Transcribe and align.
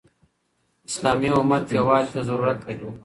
اسلامي 0.89 1.29
امت 1.39 1.65
يووالي 1.77 2.07
ته 2.13 2.19
ضرورت 2.29 2.59
لري. 2.67 2.89